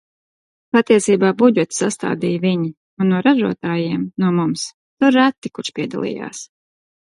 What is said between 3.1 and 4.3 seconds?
no ražotājiem,